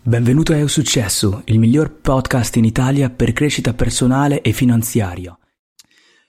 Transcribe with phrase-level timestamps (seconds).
[0.00, 5.36] Benvenuto a Eu Successo, il miglior podcast in Italia per crescita personale e finanziaria.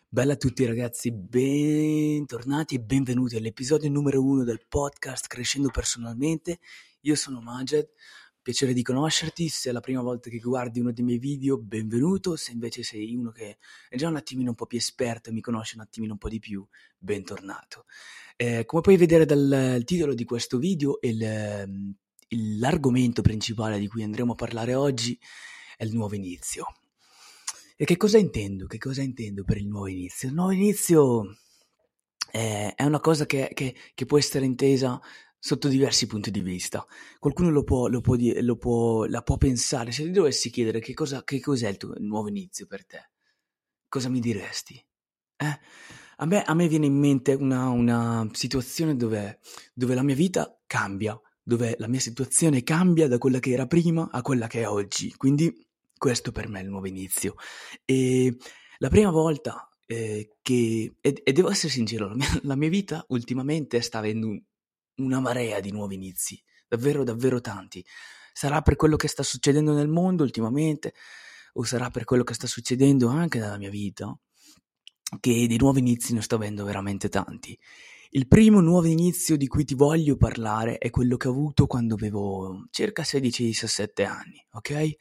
[0.10, 6.60] Bella a tutti ragazzi, bentornati e benvenuti all'episodio numero uno del podcast Crescendo Personalmente.
[7.02, 7.90] Io sono Majed,
[8.42, 12.36] piacere di conoscerti, se è la prima volta che guardi uno dei miei video, benvenuto,
[12.36, 15.42] se invece sei uno che è già un attimino un po' più esperto e mi
[15.42, 16.68] conosce un attimino un po' di più,
[16.98, 17.86] bentornato.
[18.36, 21.96] Eh, come puoi vedere dal titolo di questo video, il
[22.30, 25.18] l'argomento principale di cui andremo a parlare oggi
[25.78, 26.66] è il nuovo inizio.
[27.76, 28.68] E che cosa intendo?
[28.68, 30.28] Che cosa intendo per il nuovo inizio?
[30.28, 31.38] Il nuovo inizio
[32.30, 35.00] è, una cosa che, che, che, può essere intesa
[35.40, 36.86] sotto diversi punti di vista.
[37.20, 39.92] Qualcuno lo può, lo può, lo può, la può pensare.
[39.92, 43.12] Se ti dovessi chiedere che, cosa, che cos'è il tuo nuovo inizio per te,
[43.88, 44.76] cosa mi diresti?
[45.38, 45.60] Eh?
[46.18, 49.40] A, me, a me viene in mente una, una situazione dove,
[49.74, 51.18] dove la mia vita cambia
[51.50, 55.12] dove la mia situazione cambia da quella che era prima a quella che è oggi.
[55.16, 55.68] Quindi
[55.98, 57.34] questo per me è il nuovo inizio.
[57.86, 58.38] E
[58.78, 63.04] la prima volta eh, che, e, e, devo essere sincero, la mia, la mia, vita
[63.10, 64.40] ultimamente sta avendo un,
[64.98, 67.84] una marea di nuovi inizi, davvero, davvero tanti.
[68.32, 70.94] Sarà per quello che sta succedendo nel mondo ultimamente,
[71.54, 74.16] o sarà per quello che sta succedendo anche nella mia vita,
[75.20, 77.58] che di nuovi inizi ne sto avendo veramente tanti.
[78.12, 81.94] Il primo nuovo inizio di cui ti voglio parlare è quello che ho avuto quando
[81.94, 84.96] avevo circa 16-17 anni, ok?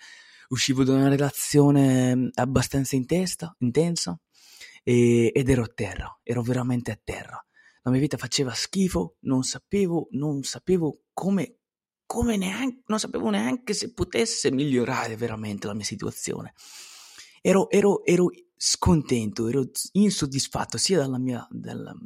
[0.48, 4.20] Uscivo da una relazione mm, abbastanza intesta, intensa
[4.82, 7.42] e, ed ero a terra, ero veramente a terra.
[7.80, 11.60] La mia vita faceva schifo, non sapevo, non sapevo come,
[12.04, 16.52] come neanche, non sapevo neanche se potesse migliorare veramente la mia situazione.
[17.40, 21.96] Ero, ero, ero scontento, ero insoddisfatto sia mia, dal,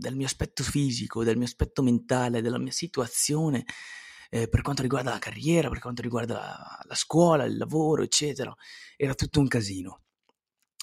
[0.00, 3.64] dal, mio aspetto fisico, dal mio aspetto mentale, della mia situazione
[4.30, 8.54] eh, per quanto riguarda la carriera, per quanto riguarda la, la, scuola, il lavoro, eccetera.
[8.96, 10.02] Era tutto un casino.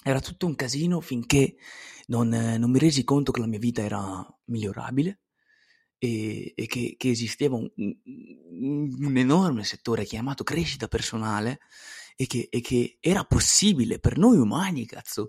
[0.02, 1.56] Era tutto un casino finché
[2.06, 5.20] non, non mi resi conto che la mia vita era migliorabile
[5.98, 11.58] e, e che, che, esisteva un, un, un enorme settore chiamato crescita personale
[12.16, 15.28] e che, e che era possibile per noi umani, cazzo,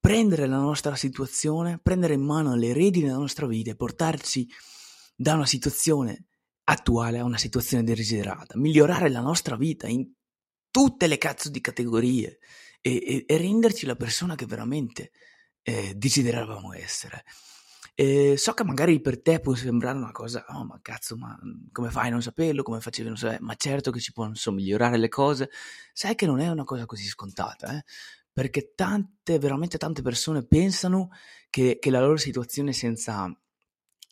[0.00, 4.48] prendere la nostra situazione, prendere in mano le redini della nostra vita e portarci
[5.14, 6.24] da una situazione
[6.64, 10.10] attuale a una situazione desiderata, migliorare la nostra vita in
[10.70, 12.38] tutte le cazzo di categorie
[12.80, 15.10] e, e, e renderci la persona che veramente
[15.62, 17.24] eh, desideravamo essere.
[17.94, 21.38] E so che magari per te può sembrare una cosa, oh ma cazzo, ma
[21.70, 24.56] come fai a non saperlo, come facevi a non sapere, ma certo che si possono
[24.56, 25.50] migliorare le cose,
[25.92, 27.84] sai che non è una cosa così scontata, eh?
[28.32, 31.10] Perché tante, veramente tante persone pensano
[31.48, 33.30] che, che la loro situazione è senza,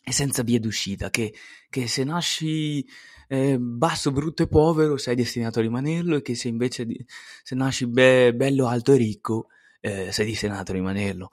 [0.01, 1.33] è senza via d'uscita, che,
[1.69, 2.85] che se nasci
[3.27, 7.03] eh, basso, brutto e povero sei destinato a rimanerlo e che se invece di,
[7.43, 9.47] se nasci be- bello, alto e ricco
[9.79, 11.29] eh, sei destinato a rimanerlo.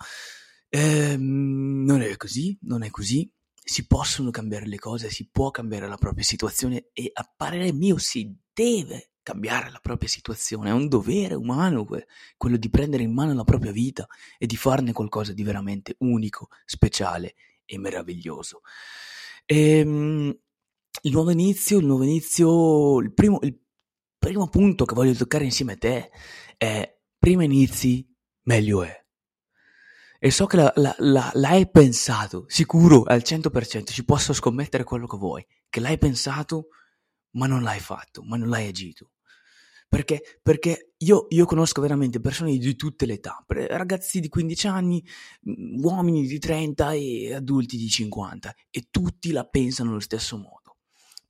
[0.69, 3.31] Ehm, non è così, non è così.
[3.69, 7.99] Si possono cambiare le cose, si può cambiare la propria situazione e a parere mio
[7.99, 10.71] si deve cambiare la propria situazione.
[10.71, 11.85] È un dovere umano
[12.37, 14.07] quello di prendere in mano la propria vita
[14.39, 18.61] e di farne qualcosa di veramente unico, speciale e meraviglioso.
[19.45, 20.33] Ehm,
[21.03, 23.59] il nuovo inizio, il nuovo inizio, il primo, il
[24.17, 26.11] primo punto che voglio toccare insieme a te
[26.57, 28.09] è prima inizi,
[28.43, 29.05] meglio è.
[30.21, 35.09] E so che la, la, la, l'hai pensato, sicuro, al 100%, ci posso scommettere quello
[35.09, 36.69] che vuoi, che l'hai pensato,
[37.33, 39.11] ma non l'hai fatto, ma non l'hai agito.
[39.89, 45.05] Perché, perché io, io, conosco veramente persone di tutte le età, ragazzi di 15 anni,
[45.49, 50.77] mm, uomini di 30 e adulti di 50, e tutti la pensano allo stesso modo.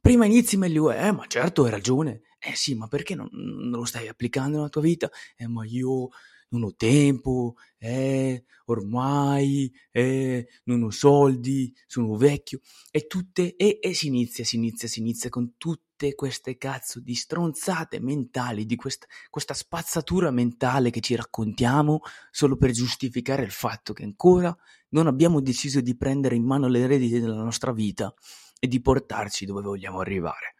[0.00, 2.22] Prima inizi meglio eh, ma certo hai ragione.
[2.39, 5.11] Eh sì, ma perché non, non lo stai applicando nella tua vita?
[5.37, 6.11] Eh, ma io
[6.49, 13.95] non ho tempo, eh, ormai, eh, non ho soldi, sono vecchio, e tutte, e, e
[13.95, 19.07] si inizia, si inizia, si inizia con tutte queste cazzo di stronzate mentali, di questa,
[19.31, 22.01] questa spazzatura mentale che ci raccontiamo
[22.31, 24.54] solo per giustificare il fatto che ancora
[24.91, 28.13] non abbiamo deciso di prendere in mano le redini della nostra vita
[28.59, 30.54] e di portarci dove vogliamo arrivare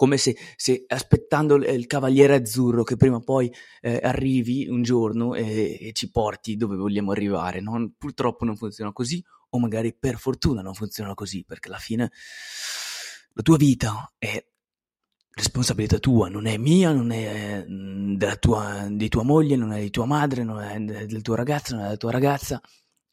[0.00, 3.52] come se, se, aspettando il cavaliere azzurro che prima o poi
[3.82, 7.60] eh, arrivi un giorno e, e, ci porti dove vogliamo arrivare.
[7.60, 7.92] No?
[7.98, 12.10] Purtroppo non funziona così, o magari per fortuna non funziona così, perché alla fine
[13.34, 14.42] la tua vita è
[15.32, 19.90] responsabilità tua, non è mia, non è mm, tua, di tua moglie, non è di
[19.90, 22.58] tua madre, non è del tuo ragazzo, non è della tua ragazza,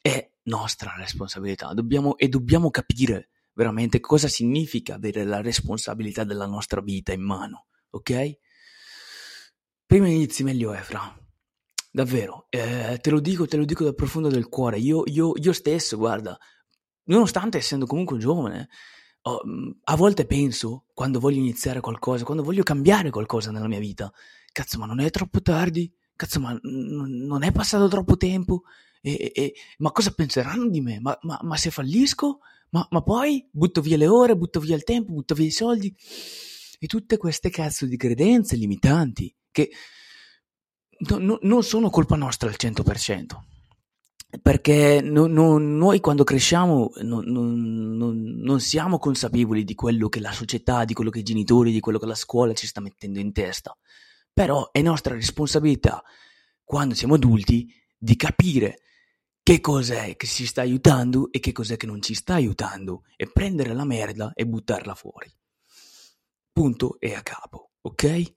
[0.00, 1.74] è nostra responsabilità.
[1.74, 3.28] Dobbiamo, e dobbiamo capire
[3.58, 7.66] veramente cosa significa avere la responsabilità della nostra vita in mano.
[7.90, 8.38] ok?
[9.84, 11.12] Prima inizi meglio è, fra.
[11.90, 14.78] Davvero, eh, te lo dico, te lo dico dal profondo del cuore.
[14.78, 16.38] Io, io, io stesso, guarda,
[17.06, 18.68] nonostante essendo comunque giovane,
[19.22, 19.40] oh,
[19.82, 24.12] a volte penso, quando voglio iniziare qualcosa, quando voglio cambiare qualcosa nella mia vita,
[24.52, 25.92] cazzo, ma non è troppo tardi?
[26.14, 28.62] Cazzo, ma n- non è passato troppo tempo?
[29.00, 31.00] E, e, ma cosa penseranno di me?
[31.00, 32.38] Ma, ma, ma se fallisco?
[32.70, 35.94] Ma, ma, poi butto via le ore, butto via il tempo, butto via i soldi?
[36.78, 39.70] E tutte queste cazzo di credenze limitanti che
[40.98, 43.26] no, no, non sono colpa nostra al 100%.
[44.42, 51.08] Perché no, noi quando cresciamo non siamo consapevoli di quello che la società, di quello
[51.08, 53.74] che i genitori, di quello che la scuola ci sta mettendo in testa.
[54.30, 56.02] Però è nostra responsabilità,
[56.62, 58.80] quando siamo adulti, di capire
[59.48, 63.30] che cos'è che ci sta aiutando e che cos'è che non ci sta aiutando e
[63.32, 65.32] prendere la merda e buttarla fuori.
[66.52, 68.34] Punto e a capo, ok?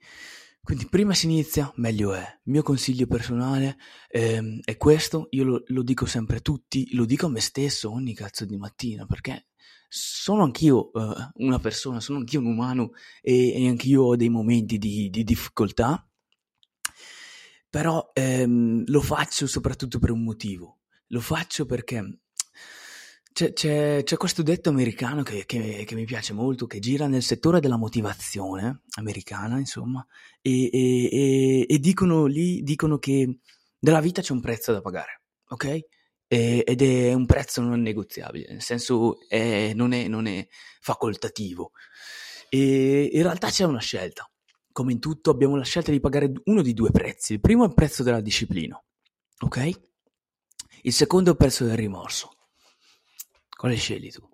[0.63, 2.21] Quindi prima si inizia, meglio è.
[2.21, 3.75] Il mio consiglio personale
[4.07, 7.91] ehm, è questo, io lo, lo, dico sempre a tutti, lo dico a me stesso
[7.91, 9.47] ogni cazzo di mattina, perché
[9.89, 11.13] sono anch'io uh,
[11.43, 16.09] una persona, sono anch'io un umano e, e anch'io ho dei momenti di, di difficoltà,
[17.69, 20.77] però ehm, lo faccio soprattutto per un motivo.
[21.11, 22.19] Lo faccio perché
[23.33, 27.23] c'è, c'è, c'è questo detto americano che, che, che, mi piace molto, che gira nel
[27.23, 30.05] settore della motivazione americana, insomma,
[30.41, 33.39] e, e, e, e dicono lì, dicono che
[33.79, 35.79] nella vita c'è un prezzo da pagare, ok?
[36.33, 40.47] ed è un prezzo non negoziabile, nel senso è, non, è, non è
[40.79, 41.71] facoltativo.
[42.47, 44.25] E in realtà c'è una scelta.
[44.71, 47.33] Come in tutto abbiamo la scelta di pagare uno di due prezzi.
[47.33, 48.81] Il primo è il prezzo della disciplina,
[49.39, 49.90] ok?
[50.83, 52.35] Il secondo è il prezzo del rimorso.
[53.55, 54.27] Quale scegli tu?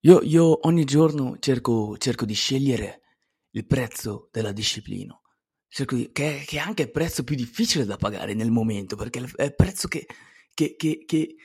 [0.00, 3.02] Io, io ogni giorno cerco, cerco, di scegliere
[3.50, 5.18] il prezzo della disciplina,
[5.68, 9.44] di, che, che, è anche il prezzo più difficile da pagare nel momento, perché è
[9.44, 10.06] il prezzo che,
[10.54, 11.36] che, che,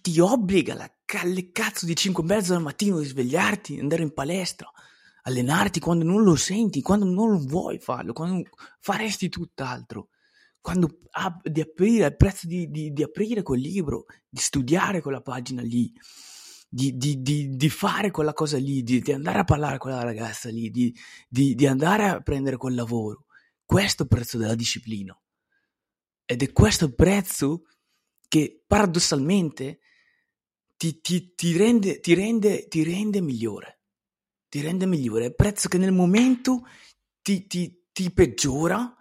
[0.00, 4.70] ti obbliga alle cazzo di 5 e mezza del mattino di svegliarti, andare in palestra,
[5.22, 8.48] allenarti quando non lo senti, quando non vuoi farlo, quando
[8.80, 10.08] faresti tutt'altro
[10.60, 15.22] quando ap- di aprire, al prezzo di, di, di, aprire quel libro, di studiare quella
[15.22, 15.92] pagina lì,
[16.68, 21.66] di, di fare quella cosa lì, di, andare a parlare con quella ragazza lì, di,
[21.66, 23.24] andare a prendere quel lavoro.
[23.64, 25.18] Questo è il prezzo della disciplina.
[26.24, 27.62] Ed è questo il prezzo
[28.28, 29.80] che paradossalmente
[30.76, 33.80] ti, ti, ti, rende, ti, rende, ti rende migliore.
[34.48, 35.24] Ti rende migliore.
[35.24, 36.62] È il prezzo che nel momento
[37.22, 38.94] ti, ti peggiora,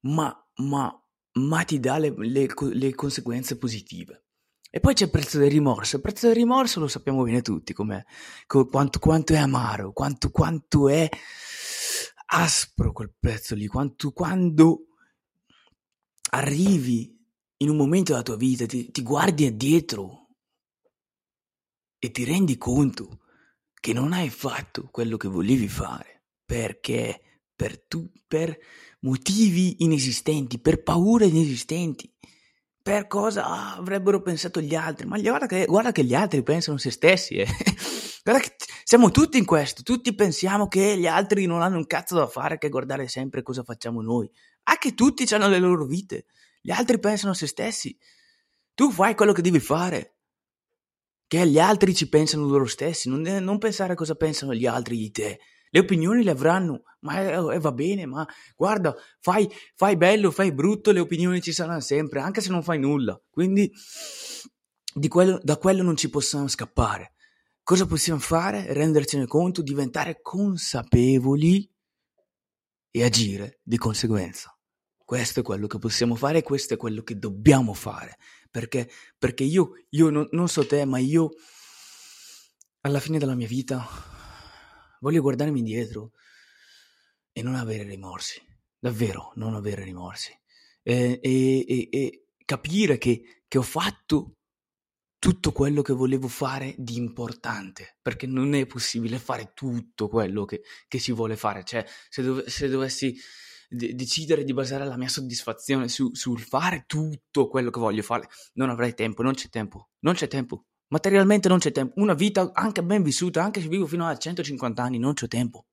[0.00, 1.03] ma, ma
[1.34, 4.24] ma ti dà le, le, le, conseguenze positive.
[4.70, 5.96] E poi c'è il prezzo del rimorso.
[5.96, 8.02] Il prezzo del rimorso lo sappiamo bene tutti, com'è,
[8.46, 11.08] quanto, quanto, è amaro, quanto, quanto, è
[12.26, 14.86] aspro quel prezzo lì, quanto, quando
[16.30, 17.14] arrivi
[17.58, 20.24] in un momento della tua vita, ti, ti guardi addietro
[21.98, 23.20] e ti rendi conto
[23.72, 28.56] che non hai fatto quello che volevi fare perché per, tu, per
[29.00, 32.12] motivi inesistenti, per paure inesistenti,
[32.82, 35.06] per cosa avrebbero pensato gli altri.
[35.06, 37.36] Ma guarda che, guarda che gli altri pensano se stessi.
[37.36, 37.46] Eh.
[38.22, 42.16] guarda che siamo tutti in questo, tutti pensiamo che gli altri non hanno un cazzo
[42.16, 44.30] da fare che guardare sempre cosa facciamo noi.
[44.64, 46.26] Anche tutti hanno le loro vite,
[46.60, 47.96] gli altri pensano a se stessi.
[48.74, 50.16] Tu fai quello che devi fare.
[51.26, 54.96] Che gli altri ci pensano loro stessi, non, non pensare a cosa pensano gli altri
[54.96, 55.40] di te.
[55.74, 60.92] Le opinioni le avranno, ma eh, va bene, ma guarda, fai, fai bello, fai brutto,
[60.92, 63.20] le opinioni ci saranno sempre, anche se non fai nulla.
[63.28, 63.72] Quindi
[65.08, 67.14] quello, da quello non ci possiamo scappare.
[67.64, 68.72] Cosa possiamo fare?
[68.72, 71.68] Rendercene conto, diventare consapevoli
[72.92, 74.56] e agire di conseguenza.
[74.96, 78.16] Questo è quello che possiamo fare e questo è quello che dobbiamo fare.
[78.48, 78.88] Perché,
[79.18, 81.30] perché io, io non, non so te, ma io
[82.82, 84.12] alla fine della mia vita
[85.04, 86.12] Voglio guardarmi indietro
[87.30, 88.40] e non avere rimorsi,
[88.78, 90.32] davvero non avere rimorsi.
[90.82, 94.38] E, e, e capire che, che ho fatto
[95.18, 100.62] tutto quello che volevo fare di importante, perché non è possibile fare tutto quello che,
[100.88, 101.64] che si vuole fare.
[101.64, 103.14] Cioè, se, dove, se dovessi
[103.68, 108.26] d- decidere di basare la mia soddisfazione su, sul fare tutto quello che voglio fare,
[108.54, 110.64] non avrei tempo, non c'è tempo, non c'è tempo.
[110.88, 112.00] Materialmente non c'è tempo.
[112.00, 115.66] Una vita anche ben vissuta, anche se vivo fino a 150 anni, non c'ho tempo.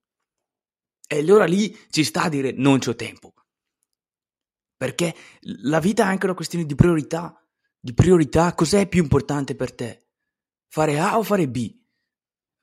[1.07, 3.33] E allora lì ci sta a dire non c'ho tempo.
[4.77, 5.13] Perché
[5.61, 7.35] la vita è anche una questione di priorità.
[7.79, 10.07] Di priorità, cos'è più importante per te?
[10.67, 11.75] Fare A o fare B?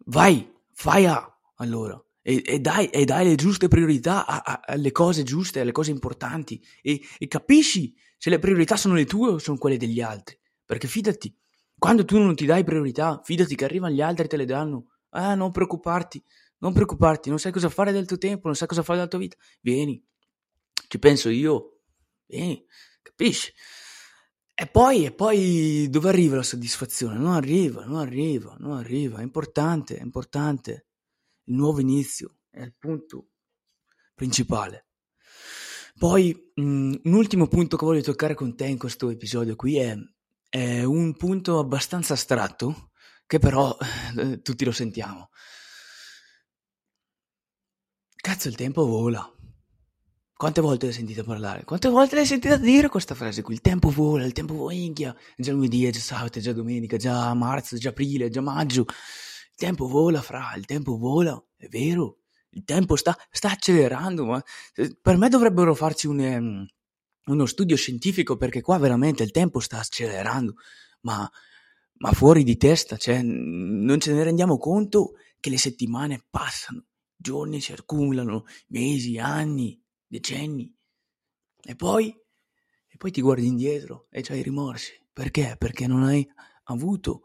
[0.07, 2.00] Vai, fai A allora.
[2.23, 4.26] e, e, dai, e dai, le giuste priorità
[4.64, 9.31] alle cose giuste, alle cose importanti e, e capisci se le priorità sono le tue
[9.31, 10.38] o sono quelle degli altri.
[10.64, 11.35] Perché fidati,
[11.78, 14.87] quando tu non ti dai priorità, fidati che arrivano gli altri e te le danno.
[15.11, 16.23] Ah, non preoccuparti,
[16.58, 19.18] non preoccuparti, non sai cosa fare del tuo tempo, non sai cosa fare della tua
[19.18, 19.37] vita.
[19.61, 20.04] Vieni,
[20.88, 21.80] ci penso io.
[22.26, 22.64] Vieni,
[23.02, 23.52] capisci?
[24.54, 27.16] E poi, e poi dove arriva la soddisfazione?
[27.16, 29.20] Non arriva, non arriva, non arriva.
[29.20, 30.87] È importante, è importante
[31.44, 33.28] il nuovo inizio è il punto
[34.14, 34.87] principale.
[35.99, 39.97] Poi mh, un ultimo punto che voglio toccare con te in questo episodio qui è,
[40.49, 42.90] è un punto abbastanza astratto
[43.26, 43.76] che però
[44.17, 45.31] eh, tutti lo sentiamo.
[48.17, 49.33] Cazzo, il tempo vola.
[50.35, 51.64] Quante volte l'hai sentita parlare?
[51.64, 53.55] Quante volte l'hai sentita dire questa frase qui?
[53.55, 56.97] Il tempo vola, il tempo vola, È già lunedì, è già sabato, è già domenica,
[56.97, 58.87] è già marzo, è già aprile, è già maggio
[59.59, 62.19] tempo vola, fra, il tempo vola, è vero,
[62.50, 64.43] il tempo sta, sta accelerando, ma
[64.76, 66.67] eh, per me dovrebbero farci un, um,
[67.28, 70.54] uno studio scientifico perché qua veramente il tempo sta accelerando,
[71.02, 71.30] ma,
[71.99, 77.61] ma fuori di testa, cioè non ce ne rendiamo conto che le settimane passano, giorni
[77.61, 80.75] si accumulano, mesi, anni, decenni,
[81.62, 85.56] e poi, e poi ti guardi indietro e c'hai rimorsi, perché?
[85.58, 86.26] Perché non hai
[86.64, 87.23] avuto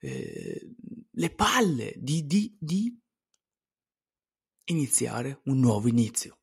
[0.00, 0.74] eh,
[1.10, 2.98] le palle di, di, di
[4.64, 6.38] iniziare un nuovo inizio.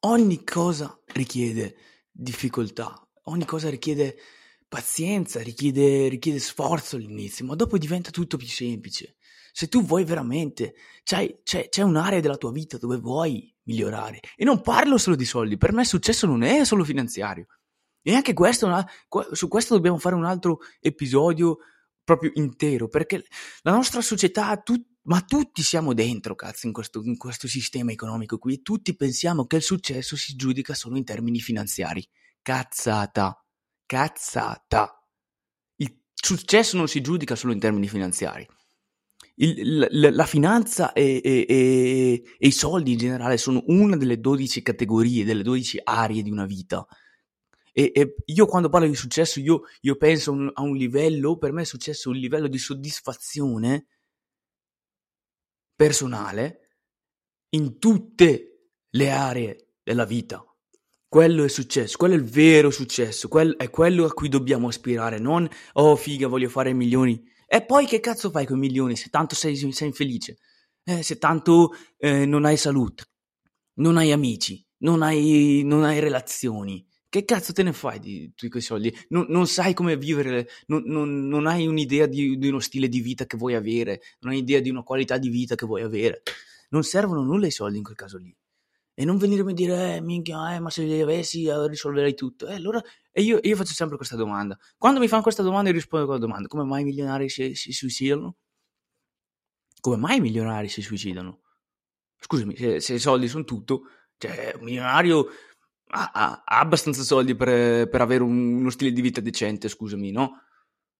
[0.00, 1.76] Ogni cosa richiede
[2.14, 2.94] difficoltà,
[3.24, 4.16] ogni cosa richiede
[4.68, 9.16] pazienza, richiede, richiede sforzo all'inizio, ma dopo diventa tutto più semplice.
[9.52, 14.20] Se tu vuoi veramente, c'è, c'è un'area della tua vita dove vuoi migliorare.
[14.36, 17.46] E non parlo solo di soldi, per me successo non è solo finanziario.
[18.02, 18.68] E anche questo,
[19.32, 21.58] su questo dobbiamo fare un altro episodio
[22.02, 23.24] proprio intero, perché
[23.62, 28.38] la nostra società, tu, ma tutti siamo dentro, cazzo, in questo, in questo sistema economico
[28.38, 32.06] qui, tutti pensiamo che il successo si giudica solo in termini finanziari.
[32.40, 33.44] Cazzata,
[33.84, 35.06] cazzata.
[35.76, 38.46] Il successo non si giudica solo in termini finanziari.
[39.36, 44.20] Il, la, la, finanza e, e, e, e, i soldi in generale sono una delle
[44.20, 46.86] 12 categorie, delle 12 aree di una vita.
[47.72, 51.62] E, io quando parlo di successo, io, io penso un, a un livello, per me
[51.62, 53.86] è successo un livello di soddisfazione
[55.74, 56.60] personale
[57.50, 60.44] in tutte le aree della vita.
[61.08, 65.18] Quello è successo, quello è il vero successo, quello, è quello a cui dobbiamo aspirare,
[65.18, 67.22] non oh figa voglio fare milioni.
[67.46, 70.38] E poi che cazzo fai con milioni se tanto sei, sei infelice?
[70.82, 73.04] Eh, se tanto eh, non hai salute,
[73.74, 78.48] non hai amici, non hai, non hai relazioni, che cazzo te ne fai di tutti
[78.48, 78.92] quei soldi?
[79.10, 83.00] Non, non, sai come vivere, non, non, non hai un'idea di, di, uno stile di
[83.00, 86.22] vita che vuoi avere, non hai idea di una qualità di vita che vuoi avere.
[86.70, 88.36] Non servono nulla i soldi in quel caso lì.
[88.94, 92.48] E non venirmi a dire, eh, minchia, eh, ma se li avessi eh, risolverei tutto.
[92.48, 94.58] Eh, allora, e io, io, faccio sempre questa domanda.
[94.76, 96.48] Quando mi fanno questa domanda, io rispondo a quella domanda.
[96.48, 98.38] Come mai i milionari si, si suicidano?
[99.80, 101.42] Come mai i milionari si suicidano?
[102.18, 103.82] Scusami, se, se i soldi sono tutto,
[104.16, 105.28] cioè, un milionario
[105.94, 110.42] ha, ha, abbastanza soldi per, per avere un, uno stile di vita decente, scusami, no?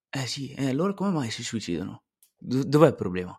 [0.08, 2.04] Eh sì, e eh, allora come mai si suicidano?
[2.36, 3.36] Do- dov'è il problema?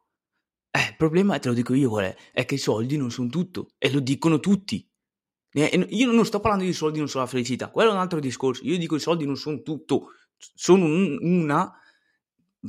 [0.72, 2.16] Eh, il problema, te lo dico io, qual è?
[2.34, 4.86] È che i soldi non sono tutto, e lo dicono tutti.
[5.52, 8.20] Eh, io non sto parlando di soldi, non sono la felicità, quello è un altro
[8.20, 8.64] discorso.
[8.66, 11.72] Io dico i soldi non sono tutto, sono un, una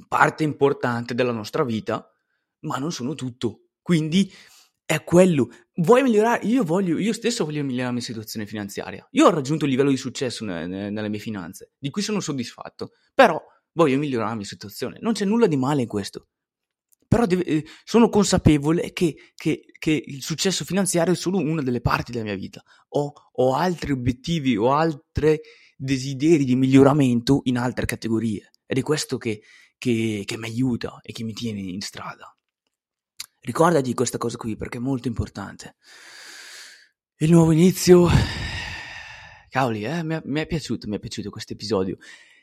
[0.07, 2.09] parte importante della nostra vita,
[2.61, 3.62] ma non sono tutto.
[3.83, 4.33] Quindi
[4.87, 5.50] è quello.
[5.75, 6.47] Vuoi migliorare?
[6.47, 9.07] Io voglio, io stesso voglio migliorare la mia situazione finanziaria.
[9.11, 12.93] Io ho raggiunto un livello di successo nelle, nelle mie finanze, di cui sono soddisfatto.
[13.12, 14.99] Però voglio migliorare la mia situazione.
[15.00, 16.28] Non c'è nulla di male in questo.
[17.09, 21.81] Però deve, eh, sono consapevole che, che, che, il successo finanziario è solo una delle
[21.81, 22.62] parti della mia vita.
[22.90, 25.38] Ho, ho altri obiettivi, ho altri
[25.76, 28.50] desideri di miglioramento in altre categorie.
[28.64, 29.43] Ed è questo che,
[29.78, 32.36] che mi aiuta e che mi tiene in strada.
[33.47, 35.76] Ricordati questa cosa qui perché è molto importante.
[37.19, 38.09] Il nuovo inizio.
[39.49, 41.97] Cavoli, eh, mi, è, mi è piaciuto, mi è piaciuto questo episodio.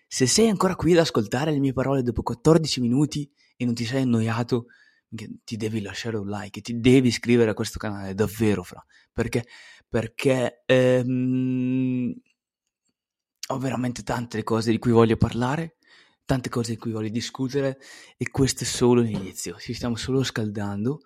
[0.07, 3.83] Se sei ancora qui ad ascoltare le mie parole dopo 14 minuti e non ti
[3.83, 4.67] sei annoiato,
[5.10, 8.81] ti devi lasciare un like, ti devi iscrivere a questo canale, davvero, fra.
[9.12, 9.45] Perché,
[9.89, 12.13] perché ehm,
[13.50, 15.75] ho veramente tante cose di cui voglio parlare
[16.25, 17.80] tante cose di cui voglio discutere
[18.18, 21.01] e questo è solo l'inizio, ci stiamo solo scaldando.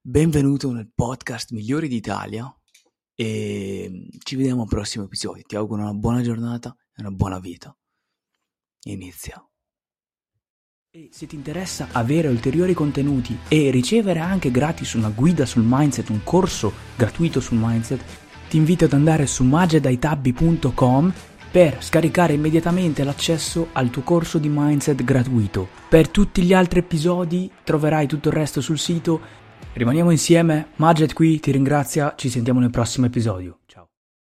[0.00, 2.52] Benvenuto nel podcast migliore d'Italia
[3.14, 5.44] e ci vediamo al prossimo episodio.
[5.46, 7.76] Ti auguro una buona giornata e una buona vita.
[8.84, 9.44] Inizia.
[10.90, 16.08] E se ti interessa avere ulteriori contenuti e ricevere anche gratis una guida sul mindset,
[16.08, 18.04] un corso gratuito sul mindset,
[18.48, 21.12] ti invito ad andare su magedaitabbi.com
[21.52, 25.68] per scaricare immediatamente l'accesso al tuo corso di mindset gratuito.
[25.86, 29.20] Per tutti gli altri episodi troverai tutto il resto sul sito.
[29.74, 33.58] Rimaniamo insieme, Maged qui ti ringrazia, ci sentiamo nel prossimo episodio.